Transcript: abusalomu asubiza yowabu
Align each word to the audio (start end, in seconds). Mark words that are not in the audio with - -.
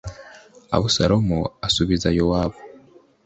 abusalomu 0.75 1.39
asubiza 1.67 2.07
yowabu 2.17 2.59